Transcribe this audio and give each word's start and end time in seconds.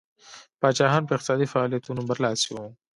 پاچاهان 0.61 1.03
په 1.05 1.13
اقتصادي 1.15 1.47
فعالیتونو 1.53 2.01
برلاسي 2.09 2.49
وو. 2.51 2.67